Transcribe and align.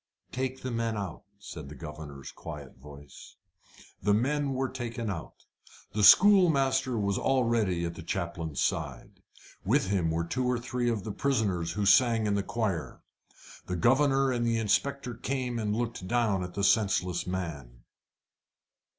"Take 0.31 0.63
the 0.63 0.71
men 0.71 0.97
out," 0.97 1.25
said 1.37 1.69
the 1.69 1.75
governor's 1.75 2.31
quiet 2.31 2.75
voice. 2.75 3.35
The 4.01 4.15
men 4.15 4.53
were 4.55 4.67
taken 4.67 5.11
out. 5.11 5.45
The 5.93 6.01
schoolmaster 6.03 6.97
was 6.97 7.19
already 7.19 7.85
at 7.85 7.93
the 7.93 8.01
chaplain's 8.01 8.59
side. 8.61 9.21
With 9.63 9.89
him 9.91 10.09
were 10.09 10.25
two 10.25 10.47
or 10.49 10.57
three 10.57 10.89
of 10.89 11.03
the 11.03 11.11
prisoners 11.11 11.73
who 11.73 11.85
sang 11.85 12.25
in 12.25 12.33
the 12.33 12.41
choir. 12.41 13.01
The 13.67 13.75
governor 13.75 14.31
and 14.31 14.43
the 14.43 14.57
inspector 14.57 15.13
came 15.13 15.59
and 15.59 15.75
looked 15.75 16.07
down 16.07 16.43
at 16.43 16.55
the 16.55 16.63
senseless 16.63 17.27
man. 17.27 17.83